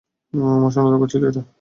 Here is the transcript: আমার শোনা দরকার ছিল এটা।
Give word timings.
আমার 0.33 0.71
শোনা 0.73 0.89
দরকার 0.91 1.09
ছিল 1.13 1.23
এটা। 1.29 1.41